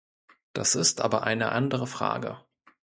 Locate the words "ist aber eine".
0.73-1.51